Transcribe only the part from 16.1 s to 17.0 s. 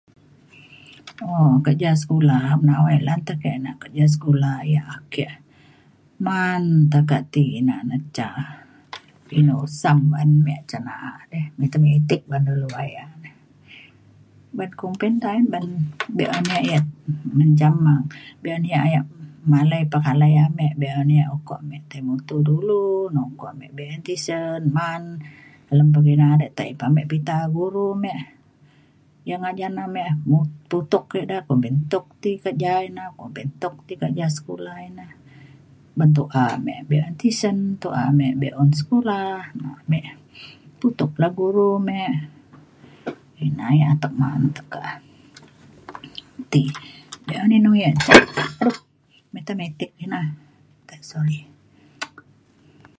be’un e yak